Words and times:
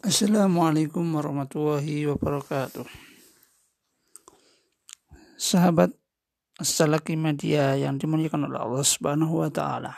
Assalamualaikum 0.00 1.04
warahmatullahi 1.12 2.08
wabarakatuh. 2.08 2.88
Sahabat 5.36 5.92
Salaki 6.56 7.20
Media 7.20 7.76
yang 7.76 8.00
dimuliakan 8.00 8.48
oleh 8.48 8.64
Allah 8.64 8.80
Subhanahu 8.80 9.44
wa 9.44 9.52
taala. 9.52 9.92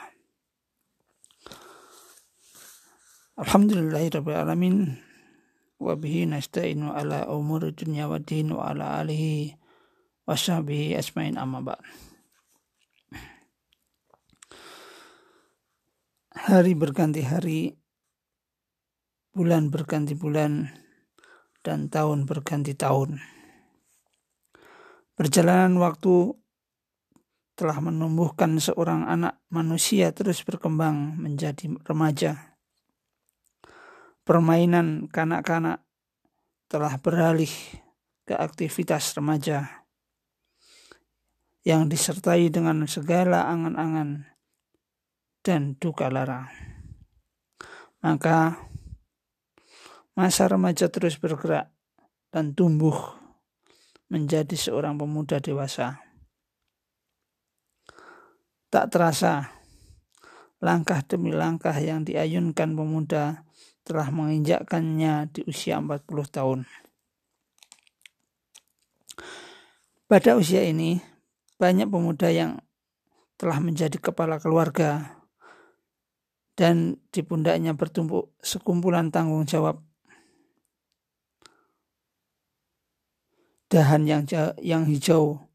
Alhamdulillahirabbil 3.39 4.35
alamin 4.35 4.99
wa 5.79 5.95
bihi 5.95 6.27
nasta'inu 6.27 6.91
ala 6.91 7.23
umuri 7.31 7.71
dunya 7.71 8.03
wa 8.11 8.19
din 8.19 8.51
wa 8.51 8.75
ala 8.75 8.99
alihi 9.07 9.55
wa 10.27 10.35
sahbihi 10.35 10.99
asmain 10.99 11.39
amma 11.39 11.63
ba'd. 11.63 11.79
Hari 16.43 16.75
berganti 16.75 17.23
hari, 17.23 17.71
bulan 19.33 19.73
berganti 19.73 20.13
bulan, 20.13 20.69
dan 21.65 21.89
tahun 21.89 22.29
berganti 22.29 22.77
tahun. 22.77 23.17
Perjalanan 25.17 25.77
waktu 25.81 26.37
telah 27.53 27.77
menumbuhkan 27.81 28.57
seorang 28.57 29.05
anak 29.05 29.41
manusia 29.49 30.09
terus 30.13 30.41
berkembang 30.41 31.17
menjadi 31.17 31.69
remaja. 31.85 32.57
Permainan 34.25 35.09
kanak-kanak 35.09 35.81
telah 36.69 36.97
beralih 36.97 37.51
ke 38.25 38.33
aktivitas 38.33 39.13
remaja 39.19 39.85
yang 41.63 41.87
disertai 41.87 42.49
dengan 42.49 42.83
segala 42.87 43.47
angan-angan 43.51 44.27
dan 45.43 45.75
duka 45.77 46.07
lara. 46.07 46.47
Maka 48.03 48.57
masa 50.13 50.45
remaja 50.45 50.89
terus 50.89 51.17
bergerak 51.17 51.73
dan 52.29 52.53
tumbuh 52.53 53.17
menjadi 54.09 54.53
seorang 54.53 54.97
pemuda 54.97 55.41
dewasa. 55.41 56.01
Tak 58.73 58.89
terasa, 58.89 59.53
langkah 60.61 61.01
demi 61.05 61.29
langkah 61.29 61.73
yang 61.77 62.05
diayunkan 62.05 62.73
pemuda 62.73 63.45
telah 63.85 64.09
menginjakkannya 64.09 65.29
di 65.29 65.41
usia 65.45 65.77
40 65.77 66.07
tahun. 66.29 66.59
Pada 70.09 70.37
usia 70.37 70.65
ini, 70.65 71.01
banyak 71.57 71.89
pemuda 71.89 72.29
yang 72.29 72.61
telah 73.37 73.57
menjadi 73.59 73.97
kepala 73.97 74.37
keluarga 74.37 75.19
dan 76.53 77.01
di 77.09 77.25
pundaknya 77.25 77.73
bertumpuk 77.73 78.33
sekumpulan 78.39 79.09
tanggung 79.09 79.43
jawab. 79.43 79.81
Dahan 83.73 84.05
yang 84.05 84.29
yang 84.61 84.85
hijau 84.85 85.49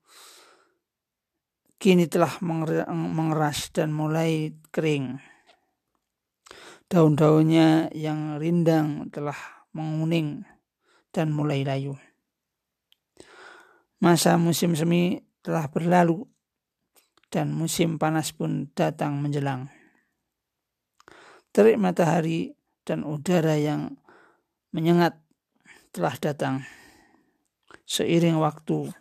kini 1.78 2.10
telah 2.10 2.42
mengeras 2.90 3.70
dan 3.70 3.94
mulai 3.94 4.58
kering. 4.74 5.22
Daun-daunnya 6.90 7.94
yang 7.94 8.42
rindang 8.42 9.06
telah 9.14 9.38
menguning 9.70 10.42
dan 11.14 11.30
mulai 11.30 11.62
layu. 11.62 11.94
Masa 14.02 14.34
musim 14.34 14.74
semi 14.74 15.22
telah 15.46 15.70
berlalu 15.70 16.26
dan 17.30 17.54
musim 17.54 18.02
panas 18.02 18.34
pun 18.34 18.66
datang 18.74 19.22
menjelang 19.22 19.70
terik 21.58 21.74
matahari 21.80 22.54
dan 22.86 23.02
udara 23.02 23.58
yang 23.58 23.98
menyengat 24.70 25.18
telah 25.90 26.14
datang. 26.20 26.62
Seiring 27.88 28.36
waktu, 28.36 28.92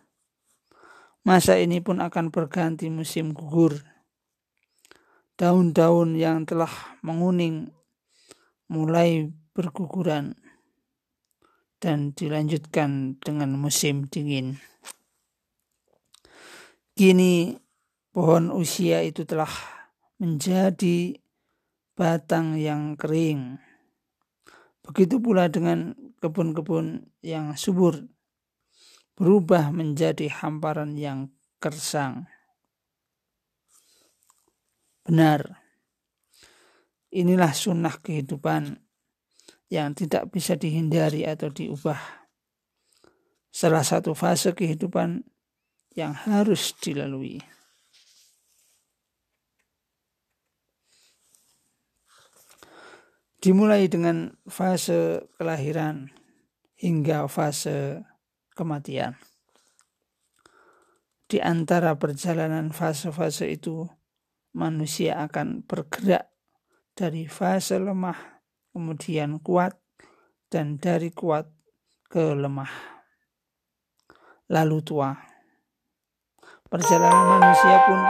masa 1.20 1.60
ini 1.60 1.84
pun 1.84 2.00
akan 2.00 2.32
berganti 2.32 2.88
musim 2.88 3.36
gugur. 3.36 3.76
Daun-daun 5.36 6.16
yang 6.16 6.48
telah 6.48 6.72
menguning 7.04 7.68
mulai 8.72 9.28
berguguran 9.52 10.40
dan 11.84 12.16
dilanjutkan 12.16 13.20
dengan 13.20 13.60
musim 13.60 14.08
dingin. 14.08 14.56
Kini 16.96 17.60
pohon 18.08 18.48
usia 18.48 19.04
itu 19.04 19.28
telah 19.28 19.52
menjadi 20.16 21.12
batang 21.92 22.56
yang 22.56 22.96
kering. 22.96 23.60
Begitu 24.80 25.20
pula 25.20 25.52
dengan 25.52 25.92
kebun-kebun 26.24 27.04
yang 27.20 27.52
subur 27.52 28.08
berubah 29.18 29.74
menjadi 29.74 30.30
hamparan 30.30 30.94
yang 30.94 31.34
kersang. 31.58 32.30
Benar, 35.02 35.58
inilah 37.10 37.50
sunnah 37.50 37.98
kehidupan 37.98 38.78
yang 39.66 39.98
tidak 39.98 40.30
bisa 40.30 40.54
dihindari 40.54 41.26
atau 41.26 41.50
diubah. 41.50 41.98
Salah 43.50 43.82
satu 43.82 44.14
fase 44.14 44.54
kehidupan 44.54 45.26
yang 45.98 46.14
harus 46.14 46.70
dilalui. 46.78 47.42
dimulai 53.38 53.86
dengan 53.86 54.34
fase 54.50 55.30
kelahiran 55.38 56.10
hingga 56.74 57.30
fase 57.30 58.02
kematian. 58.58 59.14
Di 61.30 61.38
antara 61.38 61.94
perjalanan 61.94 62.74
fase-fase 62.74 63.46
itu, 63.54 63.86
manusia 64.56 65.22
akan 65.22 65.62
bergerak 65.62 66.26
dari 66.98 67.30
fase 67.30 67.78
lemah, 67.78 68.42
kemudian 68.74 69.38
kuat, 69.38 69.78
dan 70.50 70.82
dari 70.82 71.14
kuat 71.14 71.46
ke 72.10 72.34
lemah, 72.34 72.72
lalu 74.50 74.82
tua. 74.82 75.12
Perjalanan 76.66 77.38
manusia 77.38 77.76
pun 77.86 78.00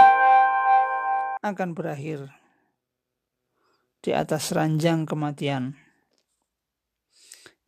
akan 1.42 1.70
berakhir 1.75 2.31
di 4.03 4.14
atas 4.14 4.54
ranjang 4.54 5.06
kematian. 5.06 5.88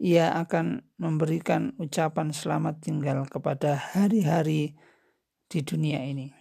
Ia 0.00 0.33
akan 0.33 0.81
memberikan 0.97 1.77
ucapan 1.77 2.33
selamat 2.33 2.81
tinggal 2.81 3.28
kepada 3.28 3.77
hari-hari 3.77 4.72
di 5.44 5.61
dunia 5.61 6.00
ini. 6.00 6.33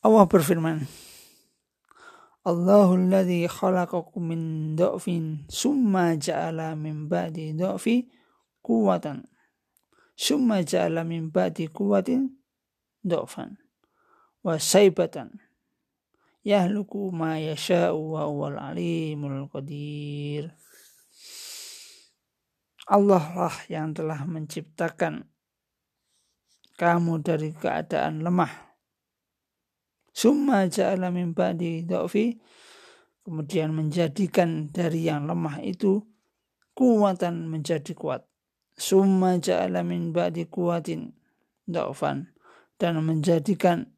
Allah 0.00 0.24
berfirman, 0.24 0.88
Allahul 2.44 3.12
ladzi 3.12 3.44
khalaqakum 3.48 4.32
min 4.32 4.40
dha'fin 4.76 5.44
summa 5.48 6.16
ja'ala 6.16 6.76
min 6.76 7.08
ba'di 7.08 7.56
dha'fi 7.56 8.04
quwwatan 8.60 9.24
summa 10.12 10.60
ja'ala 10.60 11.08
min 11.08 11.32
ba'di 11.32 11.72
quwwatin 11.72 12.36
dha'fan 13.00 13.56
wa 14.44 14.60
saibatan 14.60 15.40
yahluku 16.44 17.08
ma 17.08 17.40
yasha'u 17.40 17.96
wa 17.96 18.28
huwal 18.28 18.60
alimul 18.60 19.48
qadir. 19.48 20.52
Allah 22.84 23.24
lah 23.32 23.56
yang 23.72 23.96
telah 23.96 24.28
menciptakan 24.28 25.24
kamu 26.76 27.22
dari 27.24 27.54
keadaan 27.54 28.20
lemah. 28.20 28.50
Summa 30.14 30.68
ja'ala 30.68 31.10
min 31.10 31.34
ba'di 31.34 31.82
dha'fi 31.88 32.38
kemudian 33.24 33.72
menjadikan 33.72 34.70
dari 34.70 35.08
yang 35.08 35.26
lemah 35.26 35.64
itu 35.64 36.04
kuatan 36.76 37.48
menjadi 37.48 37.94
kuat. 37.96 38.22
Summa 38.76 39.40
ja'ala 39.40 39.80
min 39.82 40.12
ba'di 40.12 40.46
kuatin 40.46 41.14
dha'fan 41.66 42.30
dan 42.76 43.00
menjadikan 43.00 43.90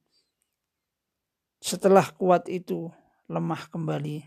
setelah 1.58 2.06
kuat 2.14 2.46
itu 2.46 2.92
lemah 3.26 3.66
kembali. 3.72 4.22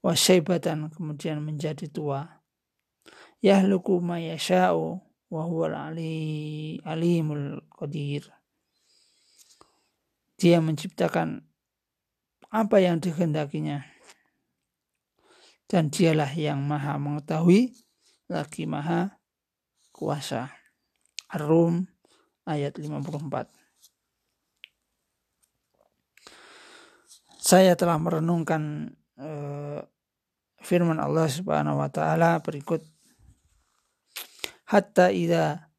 Wasyaibatan 0.00 0.88
kemudian 0.92 1.44
menjadi 1.44 1.90
tua. 1.90 2.43
Yahluku 3.44 4.00
ma 4.00 4.16
yasha'u 4.16 4.96
wa 5.28 5.42
huwal 5.44 5.76
ali, 5.76 6.80
alimul 6.80 7.60
qadir. 7.68 8.24
Dia 10.40 10.64
menciptakan 10.64 11.44
apa 12.48 12.76
yang 12.80 13.04
dikehendakinya. 13.04 13.84
Dan 15.68 15.92
dialah 15.92 16.32
yang 16.32 16.64
maha 16.64 16.96
mengetahui 16.96 17.76
lagi 18.32 18.64
maha 18.64 19.20
kuasa. 19.92 20.48
Ar-Rum 21.28 21.84
ayat 22.48 22.80
54. 22.80 23.64
saya 27.44 27.76
telah 27.76 28.00
merenungkan 28.00 28.88
uh, 29.20 29.84
firman 30.64 30.96
Allah 30.96 31.28
Subhanahu 31.28 31.76
wa 31.76 31.92
taala 31.92 32.40
berikut 32.40 32.80
hatta 34.74 35.14
idza 35.14 35.70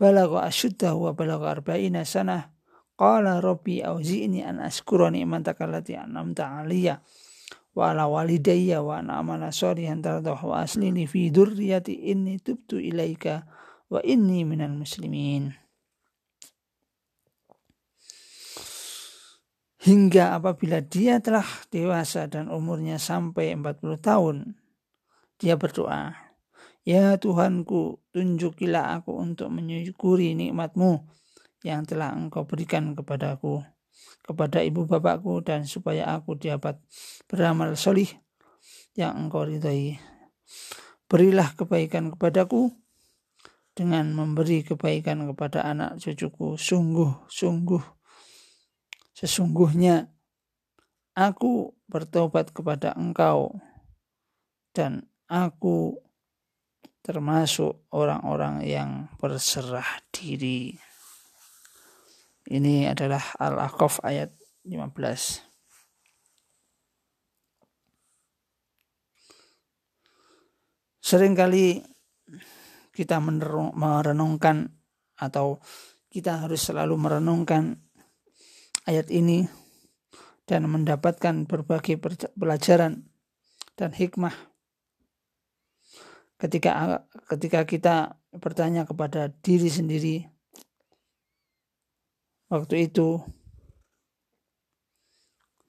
balagha 0.00 0.48
asyuddahu 0.48 1.04
wa 1.04 1.12
balagha 1.12 1.60
arba'ina 1.60 2.08
sanah 2.08 2.48
qala 2.96 3.44
rabbi 3.44 3.84
auzi'ni 3.84 4.40
an 4.40 4.64
askura 4.64 5.12
ni'mataka 5.12 5.68
allati 5.68 6.00
an'amta 6.00 6.48
'alayya 6.48 7.04
wa 7.76 7.92
ala 7.92 8.08
walidayya 8.08 8.80
wa 8.80 9.04
an 9.04 9.12
amala 9.12 9.52
sholihan 9.52 10.00
tardahu 10.00 10.48
wa 10.48 10.64
aslini 10.64 11.04
fi 11.04 11.28
dzurriyyati 11.28 12.08
inni 12.08 12.40
tubtu 12.40 12.80
ilaika 12.80 13.44
wa 13.92 14.00
inni 14.00 14.48
minal 14.48 14.72
muslimin 14.72 15.52
hingga 19.84 20.40
apabila 20.40 20.80
dia 20.80 21.20
telah 21.20 21.46
dewasa 21.68 22.26
dan 22.32 22.48
umurnya 22.48 22.96
sampai 22.96 23.52
40 23.52 24.00
tahun 24.00 24.56
dia 25.36 25.54
berdoa 25.54 26.27
Ya 26.88 27.20
Tuhanku, 27.20 28.00
tunjukilah 28.16 28.96
aku 28.96 29.12
untuk 29.20 29.52
menyukuri 29.52 30.32
nikmatmu 30.32 31.04
yang 31.60 31.84
telah 31.84 32.16
engkau 32.16 32.48
berikan 32.48 32.96
kepadaku, 32.96 33.60
kepada 34.24 34.64
ibu 34.64 34.88
bapakku, 34.88 35.44
dan 35.44 35.68
supaya 35.68 36.08
aku 36.16 36.40
dapat 36.40 36.80
beramal 37.28 37.76
solih 37.76 38.08
yang 38.96 39.20
engkau 39.20 39.44
ridhoi. 39.44 40.00
Berilah 41.12 41.52
kebaikan 41.60 42.08
kepadaku 42.16 42.72
dengan 43.76 44.08
memberi 44.16 44.64
kebaikan 44.64 45.28
kepada 45.28 45.68
anak 45.68 46.00
cucuku. 46.00 46.56
Sungguh-sungguh, 46.56 47.84
sesungguhnya 49.12 50.08
aku 51.12 51.76
bertobat 51.84 52.48
kepada 52.56 52.96
engkau 52.96 53.60
dan 54.72 55.04
aku 55.28 56.07
termasuk 57.02 57.88
orang-orang 57.94 58.64
yang 58.66 58.90
berserah 59.16 60.04
diri. 60.12 60.74
Ini 62.48 62.88
adalah 62.92 63.22
Al-Aqaf 63.36 64.00
ayat 64.04 64.32
15. 64.64 65.44
Seringkali 71.04 71.80
kita 72.92 73.16
merenungkan 73.22 74.68
atau 75.16 75.60
kita 76.12 76.44
harus 76.44 76.68
selalu 76.68 77.00
merenungkan 77.00 77.80
ayat 78.88 79.08
ini 79.12 79.44
dan 80.48 80.64
mendapatkan 80.68 81.44
berbagai 81.44 82.00
pelajaran 82.32 83.08
dan 83.76 83.92
hikmah 83.92 84.32
ketika 86.38 87.02
ketika 87.26 87.60
kita 87.66 87.96
bertanya 88.30 88.86
kepada 88.86 89.28
diri 89.42 89.66
sendiri 89.66 90.16
waktu 92.48 92.88
itu 92.88 93.20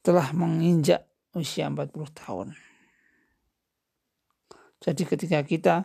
telah 0.05 0.31
menginjak 0.31 1.05
usia 1.35 1.67
40 1.67 1.91
tahun. 2.15 2.47
Jadi 4.79 5.03
ketika 5.03 5.39
kita 5.43 5.75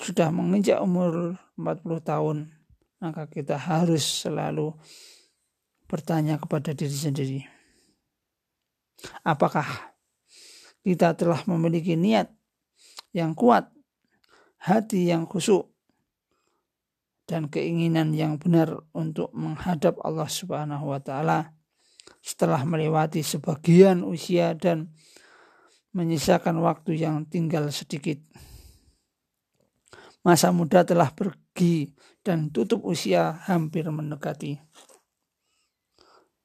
sudah 0.00 0.32
menginjak 0.32 0.80
umur 0.80 1.36
40 1.60 2.00
tahun, 2.00 2.36
maka 3.00 3.28
kita 3.28 3.60
harus 3.60 4.24
selalu 4.24 4.72
bertanya 5.84 6.40
kepada 6.40 6.72
diri 6.72 6.96
sendiri. 6.96 7.40
Apakah 9.20 9.68
kita 10.80 11.12
telah 11.12 11.44
memiliki 11.44 11.92
niat 11.92 12.32
yang 13.12 13.34
kuat, 13.34 13.70
hati 14.62 15.10
yang 15.10 15.26
khusyuk, 15.26 15.70
dan 17.26 17.50
keinginan 17.50 18.14
yang 18.14 18.38
benar 18.38 18.86
untuk 18.94 19.34
menghadap 19.34 19.98
Allah 20.06 20.30
Subhanahu 20.30 20.94
wa 20.94 21.02
taala 21.02 21.52
setelah 22.22 22.62
melewati 22.62 23.22
sebagian 23.26 24.06
usia 24.06 24.54
dan 24.54 24.94
menyisakan 25.90 26.62
waktu 26.62 27.02
yang 27.02 27.26
tinggal 27.26 27.66
sedikit. 27.74 28.22
Masa 30.22 30.50
muda 30.50 30.82
telah 30.82 31.10
pergi 31.14 31.94
dan 32.22 32.50
tutup 32.50 32.82
usia 32.82 33.38
hampir 33.46 33.86
mendekati. 33.86 34.58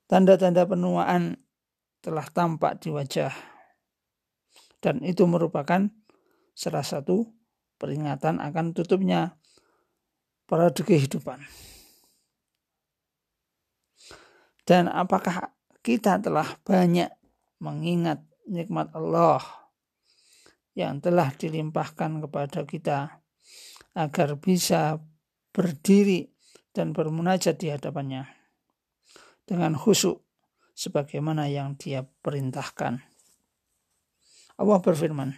Tanda-tanda 0.05 0.69
penuaan 0.69 1.39
telah 2.01 2.25
tampak 2.29 2.81
di 2.81 2.89
wajah. 2.93 3.33
Dan 4.81 5.05
itu 5.05 5.25
merupakan 5.29 5.89
salah 6.51 6.86
satu 6.86 7.27
peringatan 7.81 8.38
akan 8.38 8.77
tutupnya 8.77 9.39
parade 10.45 10.83
kehidupan. 10.83 11.42
Dan 14.62 14.88
apakah 14.88 15.56
kita 15.81 16.21
telah 16.21 16.45
banyak 16.62 17.09
mengingat 17.57 18.21
nikmat 18.45 18.94
Allah 18.94 19.42
yang 20.77 21.01
telah 21.01 21.33
dilimpahkan 21.33 22.21
kepada 22.24 22.63
kita 22.63 23.00
agar 23.97 24.30
bisa 24.39 25.01
berdiri 25.51 26.31
dan 26.71 26.95
bermunajat 26.95 27.59
di 27.59 27.68
hadapannya 27.68 28.24
dengan 29.44 29.75
khusyuk 29.75 30.24
sebagaimana 30.71 31.51
yang 31.51 31.75
dia 31.75 32.07
perintahkan. 32.24 33.04
Allah 34.56 34.80
berfirman, 34.80 35.36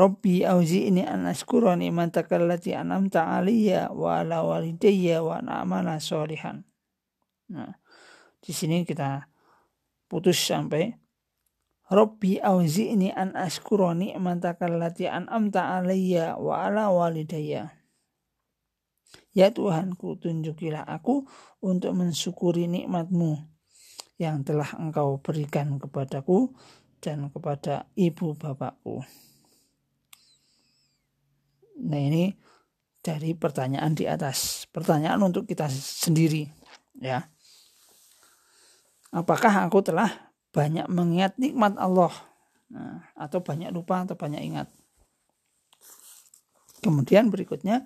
Rabbi 0.00 0.48
auzi'ni 0.48 1.04
an 1.04 1.28
askura 1.28 1.76
ni'mataka 1.76 2.40
allati 2.40 2.72
an'amta 2.72 3.28
'alayya 3.28 3.92
wa 3.92 4.24
ala 4.24 4.40
walidayya 4.40 5.20
wa 5.20 5.44
na'mala 5.44 6.00
sholihan. 6.00 6.64
Nah, 7.52 7.76
di 8.40 8.56
sini 8.56 8.88
kita 8.88 9.28
putus 10.08 10.40
sampai 10.40 10.88
Rabbi 11.92 12.40
auzi'ni 12.40 13.12
an 13.12 13.36
askura 13.36 13.92
ni'mataka 13.92 14.72
allati 14.72 15.04
an'amta 15.04 15.68
'alayya 15.68 16.40
wa 16.40 16.64
ala 16.64 16.88
walidayya. 16.88 17.68
Ya 19.36 19.52
Tuhanku, 19.52 20.16
tunjukilah 20.16 20.88
aku 20.88 21.28
untuk 21.60 21.92
mensyukuri 21.92 22.72
nikmatmu 22.72 23.36
yang 24.16 24.48
telah 24.48 24.80
engkau 24.80 25.20
berikan 25.20 25.76
kepadaku 25.76 26.56
dan 27.04 27.28
kepada 27.28 27.84
ibu 28.00 28.32
bapakku. 28.32 29.04
Nah 31.80 32.00
ini 32.00 32.32
dari 33.00 33.32
pertanyaan 33.32 33.96
di 33.96 34.04
atas. 34.04 34.68
Pertanyaan 34.68 35.20
untuk 35.24 35.48
kita 35.48 35.66
sendiri. 35.72 36.46
ya. 37.00 37.24
Apakah 39.10 39.66
aku 39.66 39.82
telah 39.82 40.30
banyak 40.54 40.86
mengingat 40.86 41.34
nikmat 41.40 41.74
Allah? 41.80 42.12
Nah, 42.70 43.02
atau 43.18 43.42
banyak 43.42 43.74
lupa 43.74 44.06
atau 44.06 44.14
banyak 44.14 44.42
ingat? 44.46 44.68
Kemudian 46.80 47.28
berikutnya, 47.28 47.84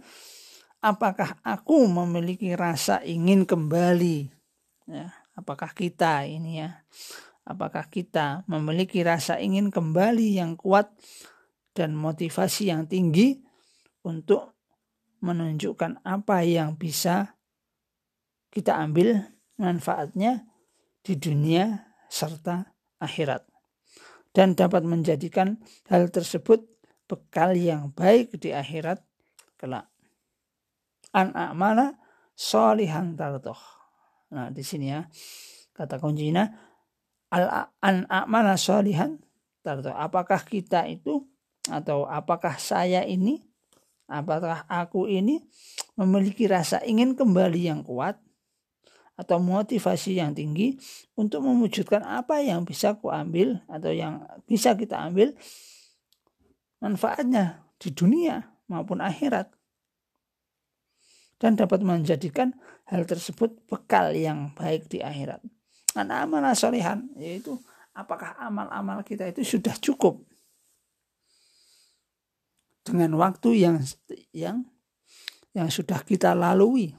apakah 0.85 1.41
aku 1.41 1.89
memiliki 1.89 2.53
rasa 2.53 3.01
ingin 3.01 3.49
kembali? 3.49 4.29
Ya, 4.85 5.17
apakah 5.33 5.73
kita 5.73 6.29
ini 6.29 6.61
ya? 6.61 6.85
Apakah 7.49 7.89
kita 7.89 8.45
memiliki 8.45 9.01
rasa 9.01 9.41
ingin 9.41 9.73
kembali 9.73 10.37
yang 10.37 10.57
kuat 10.61 10.93
dan 11.73 11.97
motivasi 11.97 12.69
yang 12.69 12.85
tinggi 12.85 13.41
untuk 14.05 14.55
menunjukkan 15.25 16.05
apa 16.05 16.45
yang 16.45 16.77
bisa 16.77 17.41
kita 18.53 18.77
ambil 18.77 19.25
manfaatnya 19.57 20.45
di 21.01 21.17
dunia 21.17 21.91
serta 22.07 22.71
akhirat 23.01 23.43
dan 24.35 24.53
dapat 24.53 24.85
menjadikan 24.85 25.59
hal 25.89 26.13
tersebut 26.13 26.63
bekal 27.09 27.55
yang 27.55 27.93
baik 27.95 28.37
di 28.37 28.51
akhirat 28.51 29.01
kelak. 29.59 29.89
An 31.15 31.31
amala 31.33 31.95
solihan 32.35 33.15
tartoh. 33.15 33.59
Nah, 34.35 34.51
di 34.51 34.67
sini 34.67 34.91
ya 34.91 35.07
kata 35.71 36.03
kuncinya 36.03 36.51
al 37.31 37.71
an 37.79 38.05
amala 38.11 38.59
solihan 38.59 39.23
tartoh. 39.63 39.95
Apakah 39.95 40.43
kita 40.43 40.91
itu 40.91 41.23
atau 41.71 42.05
apakah 42.05 42.59
saya 42.61 43.07
ini 43.07 43.41
Apakah 44.05 44.69
aku 44.69 45.09
ini 45.09 45.41
memiliki 45.97 46.45
rasa 46.45 46.85
ingin 46.85 47.17
kembali 47.17 47.61
yang 47.73 47.81
kuat 47.81 48.21
atau 49.15 49.39
motivasi 49.39 50.19
yang 50.19 50.35
tinggi 50.35 50.75
untuk 51.15 51.47
mewujudkan 51.47 52.03
apa 52.03 52.43
yang 52.43 52.67
bisa 52.67 52.99
kuambil 52.99 53.63
atau 53.71 53.95
yang 53.95 54.27
bisa 54.45 54.75
kita 54.75 54.99
ambil 54.99 55.33
manfaatnya 56.83 57.65
di 57.79 57.95
dunia 57.95 58.43
maupun 58.67 59.01
akhirat 59.01 59.49
dan 61.39 61.55
dapat 61.55 61.81
menjadikan 61.81 62.53
hal 62.91 63.07
tersebut 63.09 63.55
bekal 63.71 64.13
yang 64.13 64.53
baik 64.53 64.91
di 64.91 65.01
akhirat. 65.01 65.41
Anak 65.95 66.27
amanah 66.27 66.53
solihan 66.59 67.07
yaitu 67.15 67.55
apakah 67.95 68.35
amal-amal 68.37 69.01
kita 69.07 69.31
itu 69.31 69.47
sudah 69.47 69.79
cukup 69.79 70.21
dengan 72.85 73.17
waktu 73.17 73.65
yang 73.65 73.77
yang 74.31 74.69
yang 75.57 75.73
sudah 75.73 76.05
kita 76.05 76.37
lalui. 76.37 76.93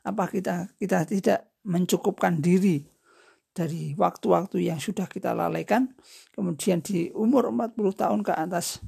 Apa 0.00 0.26
kita 0.32 0.72
kita 0.80 1.04
tidak 1.04 1.52
mencukupkan 1.62 2.40
diri 2.40 2.80
dari 3.52 3.92
waktu-waktu 3.98 4.64
yang 4.72 4.80
sudah 4.80 5.10
kita 5.10 5.34
lalaikan 5.34 5.90
kemudian 6.32 6.80
di 6.80 7.10
umur 7.12 7.50
40 7.50 7.76
tahun 7.98 8.20
ke 8.22 8.32
atas 8.32 8.80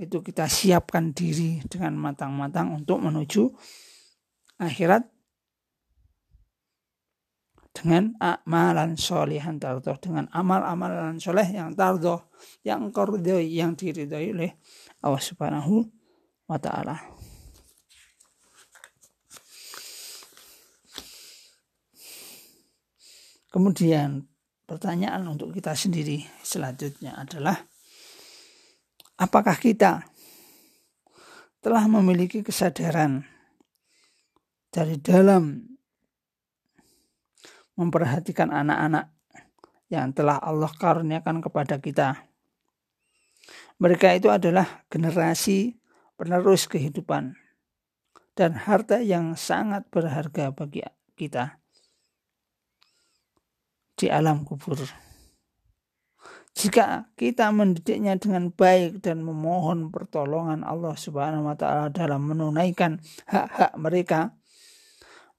itu 0.00 0.20
kita 0.20 0.48
siapkan 0.48 1.12
diri 1.12 1.60
dengan 1.68 1.96
matang-matang 1.96 2.72
untuk 2.76 3.00
menuju 3.00 3.52
akhirat 4.60 5.08
dengan 7.70 8.18
amalan 8.18 8.98
solehan 8.98 9.62
tardoh 9.62 9.94
dengan 10.02 10.26
amal-amalan 10.34 11.22
soleh 11.22 11.46
yang 11.46 11.70
tardoh 11.78 12.26
yang 12.66 12.90
kordoh 12.90 13.38
yang 13.38 13.78
diridhoi 13.78 14.34
oleh 14.34 14.52
Allah 15.00 15.22
Subhanahu 15.22 15.86
wa 16.50 16.58
taala. 16.58 16.98
Kemudian 23.50 24.30
pertanyaan 24.66 25.26
untuk 25.26 25.50
kita 25.50 25.74
sendiri 25.74 26.22
selanjutnya 26.42 27.18
adalah 27.18 27.58
apakah 29.18 29.58
kita 29.58 30.06
telah 31.58 31.84
memiliki 31.90 32.46
kesadaran 32.46 33.26
dari 34.70 35.02
dalam 35.02 35.69
memperhatikan 37.80 38.52
anak-anak 38.52 39.08
yang 39.88 40.12
telah 40.12 40.36
Allah 40.36 40.68
karuniakan 40.68 41.40
kepada 41.40 41.80
kita. 41.80 42.28
Mereka 43.80 44.20
itu 44.20 44.28
adalah 44.28 44.84
generasi 44.92 45.80
penerus 46.20 46.68
kehidupan 46.68 47.32
dan 48.36 48.52
harta 48.52 49.00
yang 49.00 49.32
sangat 49.32 49.88
berharga 49.88 50.52
bagi 50.52 50.84
kita 51.16 51.56
di 53.96 54.12
alam 54.12 54.44
kubur. 54.44 54.84
Jika 56.52 57.08
kita 57.16 57.48
mendidiknya 57.54 58.20
dengan 58.20 58.52
baik 58.52 59.00
dan 59.00 59.24
memohon 59.24 59.88
pertolongan 59.88 60.60
Allah 60.60 60.92
Subhanahu 60.92 61.48
wa 61.48 61.56
taala 61.56 61.88
dalam 61.88 62.26
menunaikan 62.28 63.00
hak-hak 63.24 63.72
mereka, 63.80 64.20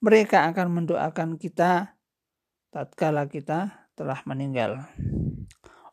mereka 0.02 0.50
akan 0.50 0.82
mendoakan 0.82 1.38
kita 1.38 1.94
tatkala 2.72 3.28
kita 3.28 3.92
telah 3.94 4.24
meninggal. 4.26 4.82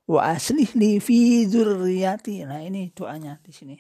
Wa 0.08 0.32
aslih 0.32 0.72
li 0.78 1.02
fi 1.02 1.44
dzurriyyati. 1.44 2.48
Nah, 2.48 2.64
ini 2.64 2.94
doanya 2.94 3.36
di 3.44 3.52
sini. 3.52 3.76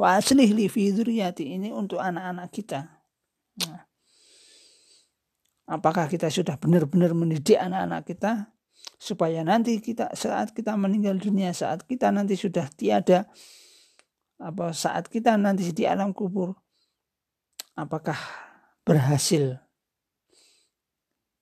Wa 0.00 0.16
aslih 0.16 0.48
li 0.54 0.70
fi 0.72 0.94
dzurriyyati 0.94 1.58
ini 1.60 1.68
untuk 1.74 2.00
anak-anak 2.00 2.48
kita. 2.48 2.80
Nah, 3.66 3.90
Apakah 5.70 6.10
kita 6.10 6.26
sudah 6.26 6.58
benar-benar 6.58 7.14
mendidik 7.14 7.54
anak-anak 7.54 8.02
kita 8.02 8.50
supaya 8.98 9.46
nanti 9.46 9.78
kita 9.78 10.10
saat 10.18 10.50
kita 10.50 10.74
meninggal 10.74 11.14
dunia, 11.14 11.54
saat 11.54 11.86
kita 11.86 12.10
nanti 12.10 12.34
sudah 12.34 12.66
tiada 12.74 13.30
apa 14.40 14.74
saat 14.74 15.06
kita 15.06 15.38
nanti 15.38 15.68
di 15.70 15.86
alam 15.86 16.10
kubur 16.10 16.58
apakah 17.78 18.18
berhasil 18.82 19.62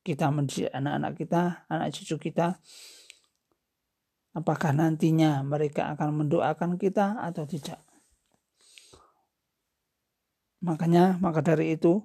kita 0.09 0.33
mendidik 0.33 0.73
anak-anak 0.73 1.13
kita, 1.21 1.69
anak 1.69 1.93
cucu 1.93 2.33
kita 2.33 2.57
apakah 4.33 4.73
nantinya 4.73 5.45
mereka 5.45 5.93
akan 5.93 6.25
mendoakan 6.25 6.81
kita 6.81 7.21
atau 7.21 7.45
tidak. 7.45 7.83
Makanya 10.65 11.21
maka 11.21 11.45
dari 11.45 11.77
itu 11.77 12.01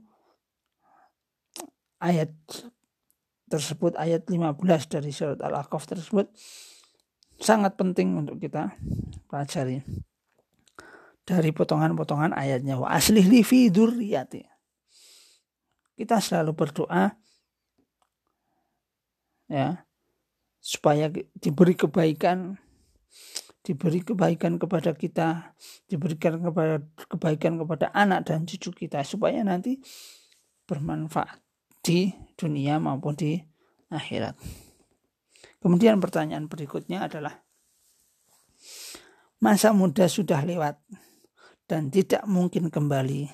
ayat 2.03 2.35
tersebut 3.47 3.95
ayat 3.95 4.27
15 4.27 4.59
dari 4.91 5.15
surat 5.15 5.39
Al-Aqaf 5.39 5.87
tersebut 5.87 6.27
sangat 7.39 7.77
penting 7.79 8.17
untuk 8.17 8.41
kita 8.41 8.73
pelajari 9.29 9.79
dari 11.23 11.49
potongan-potongan 11.55 12.35
ayatnya 12.35 12.75
wa 12.81 12.91
aslih 12.91 13.25
li 13.25 13.45
fi 13.45 13.69
dzurriyyati 13.69 14.41
kita 15.97 16.17
selalu 16.17 16.51
berdoa 16.57 17.13
ya 19.53 19.85
supaya 20.57 21.13
diberi 21.37 21.77
kebaikan 21.77 22.57
diberi 23.61 24.01
kebaikan 24.01 24.57
kepada 24.57 24.97
kita 24.97 25.53
diberikan 25.85 26.41
kepada 26.41 26.81
kebaikan 27.05 27.61
kepada 27.61 27.93
anak 27.93 28.25
dan 28.25 28.49
cucu 28.49 28.73
kita 28.73 29.05
supaya 29.05 29.45
nanti 29.45 29.77
bermanfaat 30.65 31.37
di 31.83 32.09
dunia 32.39 32.79
maupun 32.81 33.13
di 33.13 33.37
akhirat. 33.93 34.39
Kemudian 35.61 35.99
pertanyaan 36.01 36.49
berikutnya 36.49 37.05
adalah 37.07 37.43
masa 39.43 39.75
muda 39.75 40.07
sudah 40.07 40.43
lewat 40.43 40.79
dan 41.67 41.91
tidak 41.91 42.23
mungkin 42.27 42.71
kembali. 42.71 43.31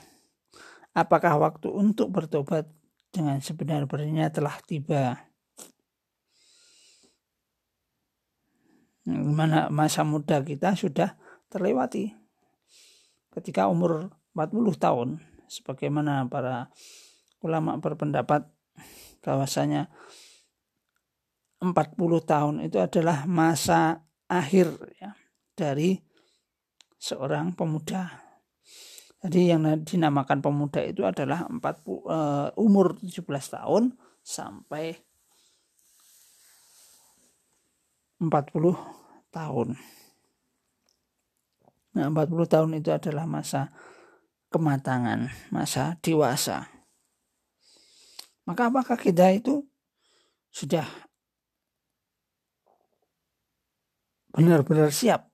Apakah 0.97 1.37
waktu 1.37 1.69
untuk 1.69 2.09
bertobat 2.09 2.65
dengan 3.13 3.37
sebenar-benarnya 3.41 4.33
telah 4.33 4.57
tiba? 4.65 5.28
Mana 9.09 9.73
masa 9.73 10.05
muda 10.05 10.45
kita 10.45 10.77
sudah 10.77 11.17
terlewati 11.49 12.13
ketika 13.33 13.65
umur 13.65 14.13
40 14.37 14.53
tahun 14.77 15.09
sebagaimana 15.49 16.29
para 16.29 16.69
ulama 17.41 17.81
berpendapat 17.81 18.45
bahwasanya 19.25 19.89
40 21.59 21.75
tahun 22.23 22.55
itu 22.63 22.77
adalah 22.79 23.27
masa 23.27 24.07
akhir 24.31 24.71
ya, 25.01 25.11
dari 25.57 25.99
seorang 26.95 27.51
pemuda. 27.51 28.07
Jadi 29.19 29.51
yang 29.51 29.67
dinamakan 29.83 30.39
pemuda 30.39 30.79
itu 30.79 31.03
adalah 31.03 31.43
40 31.51 31.59
uh, 31.59 31.67
eh, 31.67 32.47
umur 32.55 32.95
17 33.03 33.27
tahun 33.27 33.91
sampai 34.23 34.95
40 38.23 38.98
tahun. 39.29 39.77
Nah, 41.97 42.05
40 42.13 42.45
tahun 42.45 42.71
itu 42.77 42.89
adalah 42.93 43.25
masa 43.25 43.73
kematangan, 44.53 45.29
masa 45.53 45.97
dewasa. 46.01 46.69
Maka 48.45 48.73
apakah 48.73 48.97
kita 48.97 49.29
itu 49.29 49.61
sudah 50.49 50.85
benar-benar 54.33 54.89
siap? 54.89 55.29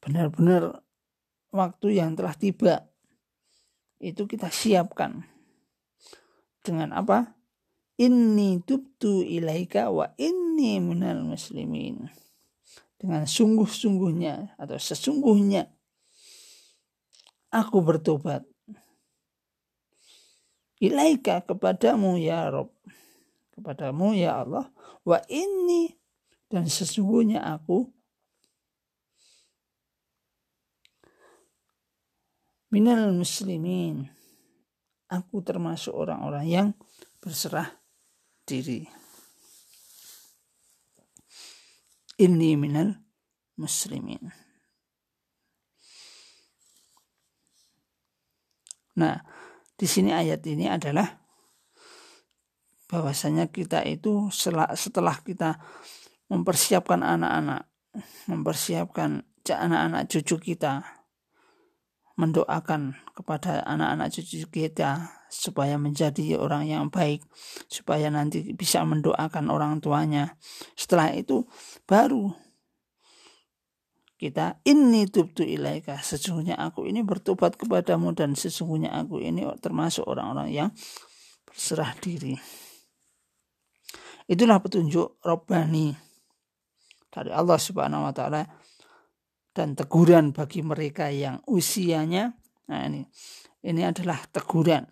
Benar-benar 0.00 0.84
waktu 1.52 2.00
yang 2.00 2.16
telah 2.16 2.36
tiba 2.36 2.88
itu 4.00 4.24
kita 4.28 4.48
siapkan 4.48 5.24
dengan 6.64 6.96
apa? 6.96 7.36
Inni 8.00 8.58
tubtu 8.64 9.22
ilaika 9.22 9.92
wa 9.92 10.10
inni 10.54 10.78
minal 10.78 11.26
muslimin. 11.26 12.06
Dengan 12.94 13.26
sungguh-sungguhnya 13.26 14.54
atau 14.54 14.78
sesungguhnya 14.78 15.66
aku 17.50 17.82
bertobat. 17.82 18.46
Ilaika 20.78 21.42
kepadamu 21.42 22.14
ya 22.22 22.54
Rob. 22.54 22.70
Kepadamu 23.50 24.14
ya 24.14 24.46
Allah. 24.46 24.70
Wa 25.02 25.18
ini 25.26 25.90
dan 26.46 26.70
sesungguhnya 26.70 27.42
aku 27.42 27.90
minal 32.70 33.10
muslimin. 33.10 34.06
Aku 35.10 35.42
termasuk 35.42 35.92
orang-orang 35.92 36.46
yang 36.46 36.68
berserah 37.18 37.68
diri 38.46 38.93
ini 42.18 42.54
minal 42.58 42.94
muslimin 43.58 44.30
nah 48.94 49.18
di 49.74 49.86
sini 49.90 50.14
ayat 50.14 50.46
ini 50.46 50.70
adalah 50.70 51.24
bahwasanya 52.86 53.50
kita 53.50 53.82
itu 53.82 54.30
setelah 54.30 55.16
kita 55.18 55.58
mempersiapkan 56.30 57.02
anak-anak, 57.02 57.66
mempersiapkan 58.30 59.26
anak-anak 59.44 60.08
cucu 60.08 60.54
kita 60.54 61.03
mendoakan 62.14 62.94
kepada 63.10 63.66
anak-anak 63.66 64.14
cucu 64.14 64.46
kita 64.46 65.10
supaya 65.26 65.74
menjadi 65.74 66.38
orang 66.38 66.70
yang 66.70 66.86
baik, 66.86 67.26
supaya 67.66 68.06
nanti 68.06 68.54
bisa 68.54 68.86
mendoakan 68.86 69.50
orang 69.50 69.82
tuanya. 69.82 70.38
Setelah 70.78 71.10
itu 71.10 71.42
baru 71.90 72.30
kita 74.14 74.62
ini 74.64 75.10
tubtu 75.10 75.42
ilaika 75.42 75.98
sesungguhnya 76.00 76.54
aku 76.54 76.86
ini 76.86 77.02
bertobat 77.02 77.58
kepadamu 77.58 78.14
dan 78.14 78.38
sesungguhnya 78.38 78.94
aku 78.94 79.20
ini 79.20 79.42
termasuk 79.58 80.06
orang-orang 80.06 80.54
yang 80.54 80.68
berserah 81.44 81.92
diri. 81.98 82.38
Itulah 84.24 84.62
petunjuk 84.62 85.20
Robbani 85.20 85.92
dari 87.12 87.30
Allah 87.34 87.58
Subhanahu 87.60 88.08
wa 88.08 88.14
taala 88.14 88.48
dan 89.54 89.78
teguran 89.78 90.34
bagi 90.34 90.60
mereka 90.66 91.08
yang 91.08 91.38
usianya 91.46 92.34
nah 92.66 92.84
ini 92.84 93.06
ini 93.64 93.80
adalah 93.80 94.20
teguran. 94.28 94.84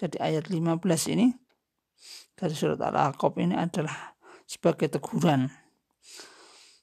Jadi 0.00 0.16
ayat 0.16 0.48
15 0.48 0.80
ini 1.12 1.28
dari 2.32 2.56
surat 2.56 2.80
Al-Aqab 2.80 3.36
ini 3.36 3.52
adalah 3.52 4.16
sebagai 4.48 4.88
teguran 4.88 5.52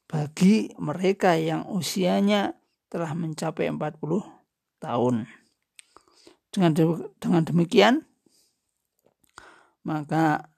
bagi 0.06 0.70
mereka 0.78 1.34
yang 1.34 1.66
usianya 1.74 2.54
telah 2.94 3.18
mencapai 3.18 3.74
40 3.74 3.98
tahun. 4.78 5.26
Dengan 6.54 6.72
dengan 7.18 7.44
demikian 7.44 8.06
maka 9.82 10.54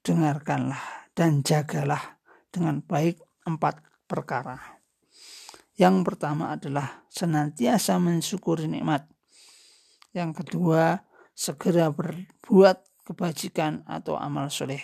dengarkanlah 0.00 1.12
dan 1.12 1.44
jagalah 1.44 2.16
dengan 2.48 2.80
baik 2.80 3.20
empat 3.44 3.84
perkara. 4.08 4.75
Yang 5.76 6.08
pertama 6.08 6.56
adalah 6.56 7.04
senantiasa 7.12 8.00
mensyukuri 8.00 8.64
nikmat. 8.64 9.04
Yang 10.16 10.40
kedua, 10.40 11.04
segera 11.36 11.92
berbuat 11.92 13.04
kebajikan 13.04 13.84
atau 13.84 14.16
amal 14.16 14.48
soleh. 14.48 14.80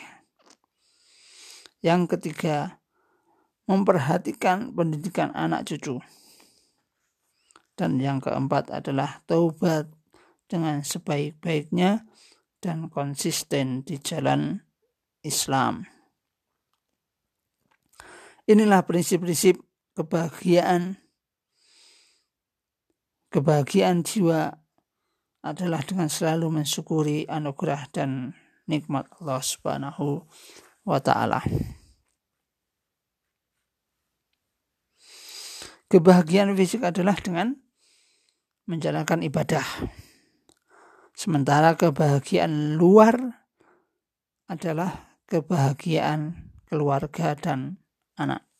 Yang 1.81 2.15
ketiga, 2.17 2.85
memperhatikan 3.65 4.77
pendidikan 4.77 5.33
anak 5.33 5.65
cucu. 5.73 5.97
Dan 7.73 7.97
yang 7.97 8.21
keempat 8.21 8.69
adalah 8.69 9.25
taubat 9.25 9.89
dengan 10.45 10.85
sebaik-baiknya 10.85 12.05
dan 12.61 12.93
konsisten 12.93 13.81
di 13.81 13.97
jalan 13.97 14.61
Islam. 15.25 15.89
Inilah 18.45 18.85
prinsip-prinsip 18.85 19.72
kebahagiaan. 19.97 21.01
Kebahagiaan 23.33 24.05
jiwa 24.05 24.61
adalah 25.41 25.81
dengan 25.83 26.13
selalu 26.13 26.63
mensyukuri 26.63 27.25
anugerah 27.25 27.89
dan 27.89 28.37
nikmat 28.69 29.09
Allah 29.19 29.41
Subhanahu 29.41 30.29
wa 30.85 30.99
taala. 31.01 31.41
Kebahagiaan 35.89 36.57
fisik 36.57 36.85
adalah 36.85 37.17
dengan 37.21 37.57
menjalankan 38.65 39.21
ibadah. 39.25 39.65
Sementara 41.13 41.77
kebahagiaan 41.77 42.81
luar 42.81 43.45
adalah 44.49 45.21
kebahagiaan 45.29 46.53
keluarga 46.65 47.37
dan 47.37 47.81
anak. 48.17 48.52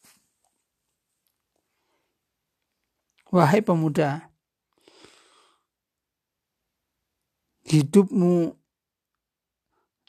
Wahai 3.33 3.65
pemuda, 3.65 4.29
hidupmu 7.65 8.53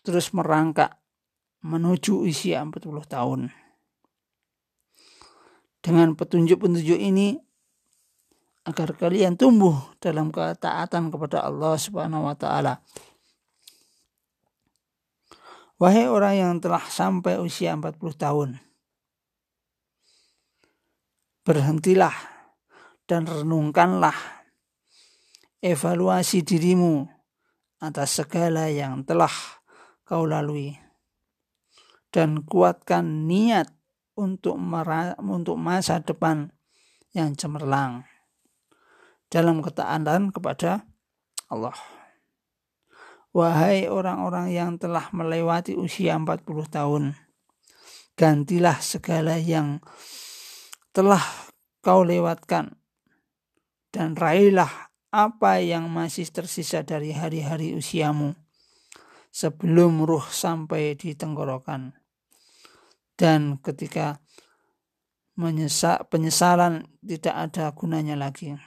terus 0.03 0.35
merangkak 0.35 0.99
menuju 1.63 2.27
usia 2.27 2.59
40 2.59 2.83
tahun. 3.07 3.41
Dengan 5.79 6.19
petunjuk-petunjuk 6.19 6.99
ini 6.99 7.39
agar 8.67 8.91
kalian 8.95 9.39
tumbuh 9.39 9.95
dalam 10.03 10.27
ketaatan 10.27 11.07
kepada 11.07 11.47
Allah 11.47 11.79
Subhanahu 11.79 12.27
wa 12.27 12.35
taala 12.35 12.83
Wahai 15.83 16.07
orang 16.07 16.35
yang 16.39 16.53
telah 16.63 16.79
sampai 16.79 17.35
usia 17.43 17.75
40 17.75 17.99
tahun, 18.15 18.55
berhentilah 21.43 22.32
dan 23.09 23.27
renungkanlah 23.27 24.15
evaluasi 25.63 26.43
dirimu 26.43 27.07
atas 27.83 28.23
segala 28.23 28.71
yang 28.71 29.03
telah 29.03 29.31
kau 30.07 30.23
lalui 30.23 30.75
dan 32.13 32.45
kuatkan 32.45 33.25
niat 33.25 33.73
untuk 34.13 34.55
untuk 35.19 35.57
masa 35.57 35.99
depan 35.99 36.53
yang 37.17 37.33
cemerlang 37.33 38.05
dalam 39.33 39.65
ketaatan 39.65 40.29
kepada 40.29 40.85
Allah. 41.49 41.73
Wahai 43.33 43.89
orang-orang 43.89 44.53
yang 44.53 44.77
telah 44.77 45.09
melewati 45.09 45.73
usia 45.73 46.13
40 46.13 46.45
tahun, 46.69 47.17
gantilah 48.13 48.77
segala 48.77 49.41
yang 49.41 49.81
telah 50.93 51.25
kau 51.81 52.05
lewatkan 52.05 52.77
dan 53.93 54.17
raihlah 54.17 54.89
apa 55.13 55.61
yang 55.61 55.93
masih 55.93 56.25
tersisa 56.33 56.81
dari 56.81 57.13
hari-hari 57.13 57.77
usiamu 57.77 58.33
sebelum 59.29 60.01
ruh 60.01 60.25
sampai 60.25 60.97
di 60.97 61.13
tenggorokan. 61.13 61.93
Dan 63.13 63.61
ketika 63.61 64.17
menyesal, 65.37 66.09
penyesalan 66.09 66.89
tidak 67.05 67.35
ada 67.37 67.69
gunanya 67.77 68.17
lagi. 68.17 68.57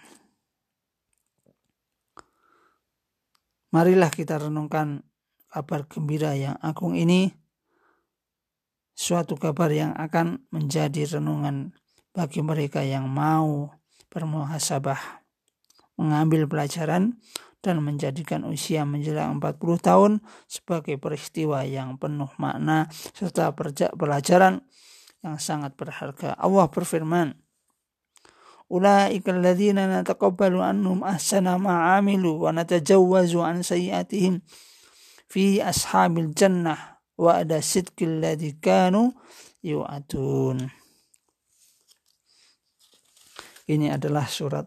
Marilah 3.74 4.14
kita 4.14 4.38
renungkan 4.38 5.02
kabar 5.50 5.90
gembira 5.90 6.38
yang 6.38 6.54
agung 6.62 6.94
ini, 6.94 7.34
suatu 8.94 9.34
kabar 9.34 9.74
yang 9.74 9.90
akan 9.98 10.46
menjadi 10.54 11.18
renungan 11.18 11.74
bagi 12.14 12.40
mereka 12.40 12.86
yang 12.86 13.10
mau 13.10 13.74
bermuhasabah, 14.16 15.20
mengambil 16.00 16.48
pelajaran 16.48 17.20
dan 17.60 17.84
menjadikan 17.84 18.48
usia 18.48 18.88
menjelang 18.88 19.36
40 19.36 19.60
tahun 19.84 20.12
sebagai 20.48 20.96
peristiwa 20.96 21.68
yang 21.68 22.00
penuh 22.00 22.32
makna 22.40 22.88
serta 23.12 23.52
pelajaran 23.92 24.64
yang 25.20 25.36
sangat 25.36 25.76
berharga. 25.76 26.32
Allah 26.40 26.64
berfirman, 26.72 27.36
Ula'ikal 28.66 29.44
ladhina 29.44 29.86
nataqabbalu 29.86 30.58
anhum 30.58 31.04
ahsana 31.06 31.54
ma'amilu 31.54 32.42
wa 32.42 32.50
natajawwazu 32.50 33.38
an 33.38 33.62
sayiatihim 33.62 34.42
fi 35.30 35.62
ashabil 35.62 36.34
jannah 36.34 36.98
wa 37.14 37.46
ada 37.46 37.62
sidqil 37.62 38.18
ladhi 38.18 38.58
kanu 38.58 39.14
yu'atun. 39.62 40.85
Ini 43.66 43.98
adalah 43.98 44.30
surat 44.30 44.66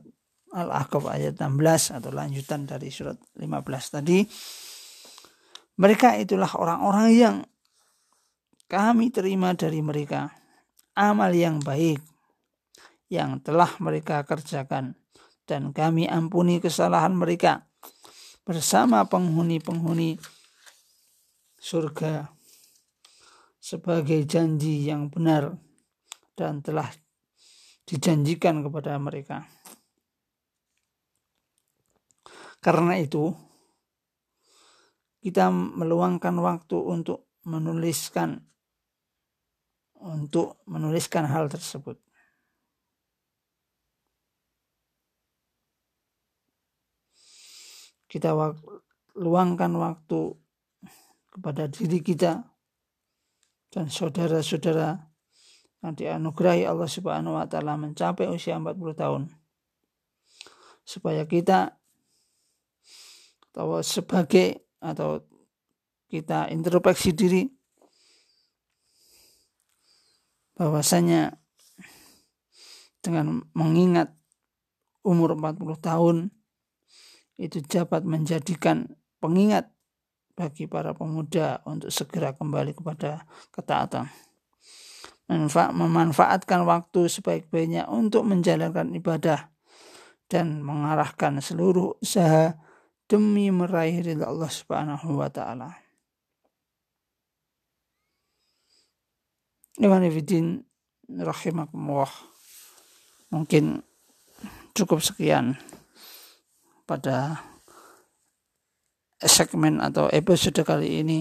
Al-Ahqaf 0.49 1.07
ayat 1.07 1.39
16 1.39 1.99
atau 2.01 2.11
lanjutan 2.11 2.67
dari 2.67 2.91
surat 2.91 3.15
15 3.37 3.95
tadi. 3.95 4.25
Mereka 5.79 6.19
itulah 6.19 6.51
orang-orang 6.59 7.09
yang 7.15 7.35
kami 8.67 9.09
terima 9.09 9.55
dari 9.55 9.79
mereka 9.79 10.29
amal 10.99 11.31
yang 11.31 11.63
baik 11.63 12.03
yang 13.09 13.41
telah 13.41 13.71
mereka 13.81 14.21
kerjakan 14.27 14.93
dan 15.49 15.73
kami 15.73 16.05
ampuni 16.05 16.61
kesalahan 16.61 17.15
mereka 17.17 17.65
bersama 18.45 19.07
penghuni-penghuni 19.09 20.21
surga 21.57 22.29
sebagai 23.57 24.21
janji 24.29 24.85
yang 24.85 25.09
benar 25.09 25.57
dan 26.37 26.61
telah 26.61 26.89
dijanjikan 27.89 28.61
kepada 28.61 28.93
mereka. 29.01 29.49
Karena 32.61 33.01
itu, 33.01 33.33
kita 35.25 35.49
meluangkan 35.49 36.37
waktu 36.37 36.77
untuk 36.77 37.25
menuliskan 37.49 38.45
untuk 39.99 40.63
menuliskan 40.63 41.27
hal 41.27 41.51
tersebut. 41.51 41.99
kita 48.09 48.33
luangkan 49.13 49.71
waktu 49.77 50.33
kepada 51.29 51.69
diri 51.69 52.01
kita 52.01 52.41
dan 53.69 53.85
saudara-saudara 53.85 55.08
dianugerahi 55.79 56.67
Allah 56.67 56.89
Subhanahu 56.91 57.39
wa 57.39 57.47
taala 57.47 57.79
mencapai 57.79 58.27
usia 58.27 58.59
40 58.59 58.75
tahun. 58.95 59.23
supaya 60.89 61.21
kita 61.29 61.77
atau 63.53 63.77
sebagai 63.85 64.65
atau 64.81 65.21
kita 66.09 66.49
introspeksi 66.49 67.13
diri 67.13 67.45
bahwasanya 70.57 71.37
dengan 73.05 73.45
mengingat 73.53 74.17
umur 75.05 75.37
40 75.37 75.77
tahun 75.77 76.17
itu 77.37 77.61
dapat 77.63 78.03
menjadikan 78.03 78.89
pengingat 79.21 79.71
bagi 80.35 80.67
para 80.67 80.91
pemuda 80.91 81.63
untuk 81.69 81.91
segera 81.91 82.35
kembali 82.35 82.75
kepada 82.75 83.23
ketaatan. 83.51 84.28
Memanfaatkan 85.29 86.65
waktu 86.65 87.05
sebaik-baiknya 87.05 87.85
untuk 87.85 88.25
menjalankan 88.25 88.89
ibadah 88.97 89.53
dan 90.25 90.65
mengarahkan 90.65 91.37
seluruh 91.37 92.01
usaha 92.01 92.57
demi 93.05 93.53
meraih 93.53 94.01
ridha 94.01 94.25
Allah 94.25 94.49
Subhanahu 94.49 95.21
wa 95.21 95.29
taala. 95.29 95.77
Rahimakumullah. 101.09 102.11
Mungkin 103.29 103.85
cukup 104.73 105.01
sekian 105.01 105.57
pada 106.89 107.45
segmen 109.21 109.77
atau 109.77 110.09
episode 110.09 110.61
kali 110.65 111.05
ini 111.05 111.19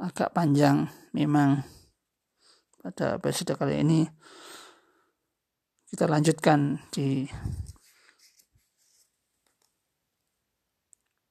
agak 0.00 0.32
panjang 0.32 0.88
memang 1.12 1.60
pada 2.80 3.20
episode 3.20 3.52
kali 3.60 3.84
ini 3.84 4.08
kita 5.92 6.08
lanjutkan 6.08 6.80
di 6.88 7.28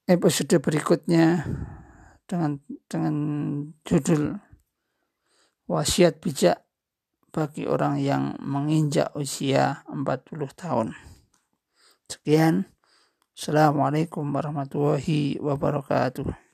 episode 0.05 0.61
berikutnya 0.61 1.49
dengan 2.29 2.61
dengan 2.85 3.15
judul 3.81 4.37
wasiat 5.65 6.21
bijak 6.21 6.61
bagi 7.33 7.65
orang 7.65 8.01
yang 8.01 8.37
menginjak 8.41 9.13
usia 9.13 9.85
40 9.89 10.49
tahun. 10.53 10.87
Sekian. 12.09 12.65
Assalamualaikum 13.37 14.25
warahmatullahi 14.33 15.37
wabarakatuh. 15.39 16.48